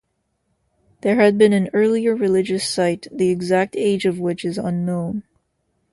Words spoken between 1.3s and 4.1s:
been an earlier religious site the exact age